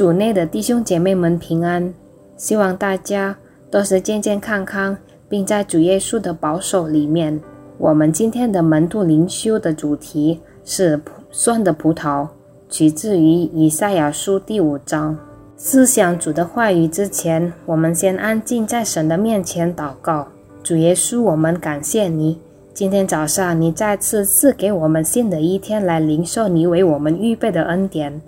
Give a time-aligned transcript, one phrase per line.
[0.00, 1.92] 主内的弟兄姐妹们平安，
[2.34, 3.36] 希望大家
[3.70, 4.96] 都是健健康康，
[5.28, 7.38] 并在主耶稣的保守里面。
[7.76, 10.98] 我们今天的门徒灵修的主题是
[11.30, 12.26] 酸的葡萄，
[12.70, 15.18] 取自于以赛亚书第五章。
[15.58, 20.26] 思想主的话语之前，我们先安静在神的面前祷告。
[20.62, 22.40] 主耶稣，我们感谢你，
[22.72, 28.18] 今天早上你再次赐给我们新的一天来领受你为我们预备的恩典。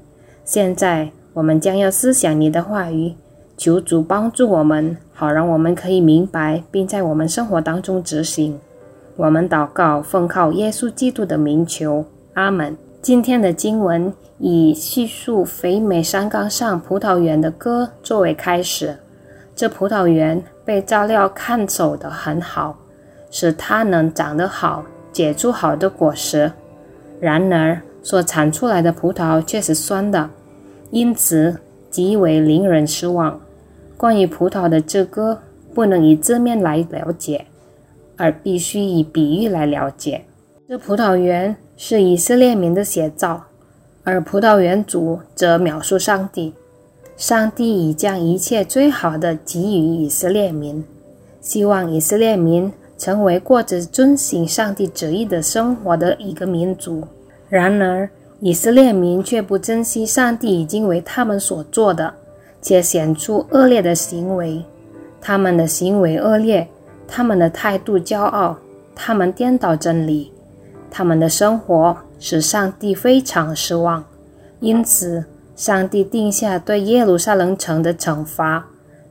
[0.44, 3.14] 现在我们将要思想你的话语，
[3.56, 8.58] 求主帮助我们，好让我们可以明白，并在我们生活当中执行。
[9.16, 12.04] 我们祷告，奉靠耶稣基督的名求，
[12.34, 12.76] 阿门。
[13.00, 18.96] 今天的经文以叙述肥美山冈上葡萄园的歌作为开始。
[19.56, 22.78] 这葡萄园被照料看守得很好，
[23.30, 26.52] 使它能长得好，结出好的果实。
[27.20, 30.28] 然而，所产出来的葡萄却是酸的，
[30.92, 31.58] 因此
[31.90, 33.40] 极为令人失望。
[33.96, 35.40] 关于葡萄的这个，
[35.74, 37.46] 不能以字面来了解。
[38.14, 40.22] 而必须以比喻来了解。
[40.68, 43.42] 这葡萄园是以色列民的写照，
[44.04, 46.52] 而葡萄园主则描述上帝。
[47.16, 50.84] 上帝已将一切最好的给予以色列民，
[51.40, 57.02] 希望以色列民成为过着遵行上帝旨意的生活的一个民族。
[57.48, 58.08] 然而，
[58.44, 62.12] 以色列民却不珍惜上帝已经为他们所做的，
[62.60, 64.64] 且显出恶劣的行为。
[65.20, 66.68] 他们的行为恶劣。
[67.06, 68.56] 他们的态度骄傲，
[68.96, 70.32] 他们颠倒真理，
[70.90, 74.02] 他们的生活使上帝非常失望。
[74.60, 78.66] 因此，上帝定下对耶路撒冷城的惩罚，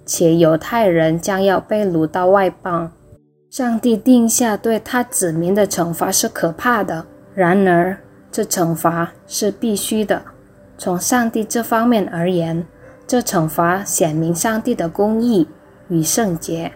[0.05, 2.91] 且犹太人将要被掳到外邦。
[3.49, 7.95] 上帝定下对他子民的惩罚是可怕的，然而
[8.31, 10.21] 这惩罚是必须的。
[10.77, 12.65] 从上帝这方面而言，
[13.05, 15.47] 这惩罚显明上帝的公义
[15.89, 16.71] 与圣洁。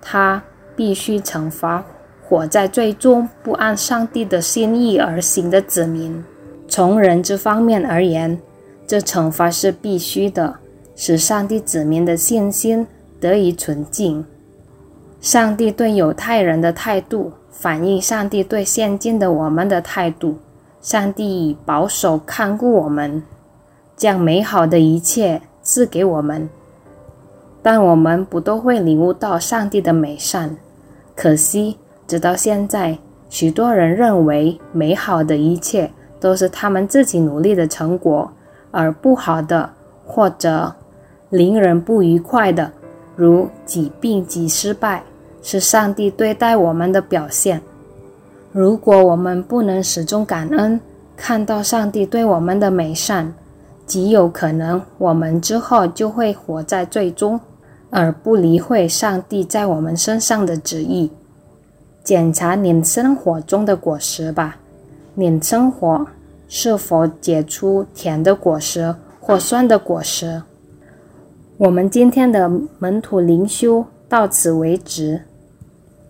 [0.00, 0.42] 他
[0.74, 1.84] 必须惩罚
[2.22, 6.24] 活在最终不按上帝的心意而行的子民。
[6.66, 8.40] 从人这方面而言，
[8.86, 10.56] 这惩罚是必须的，
[10.96, 12.86] 使上帝子民的信心
[13.20, 14.24] 得以纯净。
[15.20, 20.38] 上帝对犹太人的态度，反映上帝对现今的我们的态度。
[20.80, 23.22] 上帝以保守看顾我们，
[23.96, 26.48] 将美好的一切赐给我们。
[27.60, 30.56] 但我们不都会领悟到上帝的美善？
[31.16, 35.90] 可惜，直到现在，许多人认为美好的一切
[36.20, 38.30] 都是他们自己努力的成果，
[38.70, 39.70] 而不好的
[40.06, 40.72] 或者
[41.28, 42.70] 令人不愉快的，
[43.16, 45.02] 如疾病及失败，
[45.42, 47.60] 是上帝对待我们的表现。
[48.52, 50.80] 如果我们不能始终感恩，
[51.16, 53.34] 看到上帝对我们的美善，
[53.86, 57.40] 极有可能我们之后就会活在最终。
[57.90, 61.10] 而不理会上帝在我们身上的旨意。
[62.04, 64.58] 检查你生活中的果实吧，
[65.14, 66.06] 你生活
[66.48, 70.42] 是否结出甜的果实或酸的果实？
[71.56, 75.22] 我们今天的门徒灵修到此为止。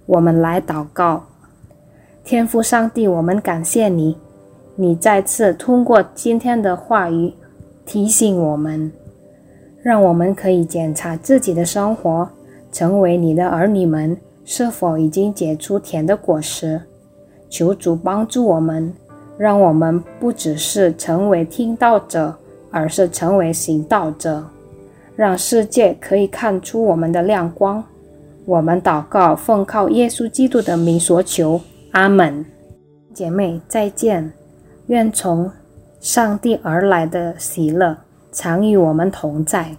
[0.06, 1.26] 我们来祷告，
[2.28, 4.14] 天父上帝，我们感谢你，
[4.76, 7.32] 你再次通过今天的话语
[7.86, 8.92] 提醒我们。
[9.82, 12.28] 让我们可以检查自己的生活，
[12.70, 16.78] 成为你的儿女们是否已经结出甜的果实。
[17.48, 18.92] 求主帮助我们，
[19.38, 22.36] 让我们不只是成为听道者，
[22.70, 24.44] 而是成为行道者，
[25.16, 27.82] 让世界可以看出我们的亮光。
[28.44, 31.58] 我们祷告，奉靠耶稣基督的名所求，
[31.92, 32.44] 阿门。
[33.14, 34.32] 姐妹再见，
[34.86, 35.50] 愿从
[36.00, 37.96] 上帝而来的喜乐。
[38.30, 39.74] 常与我们同在。